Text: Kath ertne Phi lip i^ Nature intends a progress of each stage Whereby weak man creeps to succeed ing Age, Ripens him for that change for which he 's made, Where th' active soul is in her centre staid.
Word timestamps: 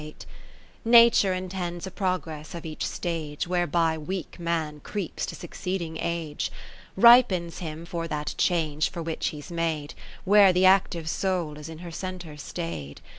Kath 0.01 0.07
ertne 0.07 0.13
Phi 0.15 0.15
lip 0.15 0.23
i^ 0.23 0.25
Nature 0.93 1.33
intends 1.35 1.85
a 1.85 1.91
progress 1.91 2.55
of 2.55 2.65
each 2.65 2.87
stage 2.87 3.45
Whereby 3.47 3.99
weak 3.99 4.39
man 4.39 4.79
creeps 4.79 5.27
to 5.27 5.35
succeed 5.35 5.79
ing 5.83 5.97
Age, 5.99 6.51
Ripens 6.95 7.59
him 7.59 7.85
for 7.85 8.07
that 8.07 8.33
change 8.35 8.89
for 8.89 9.03
which 9.03 9.27
he 9.27 9.39
's 9.39 9.51
made, 9.51 9.93
Where 10.25 10.51
th' 10.53 10.63
active 10.63 11.07
soul 11.07 11.55
is 11.59 11.69
in 11.69 11.77
her 11.85 11.91
centre 11.91 12.35
staid. 12.35 12.99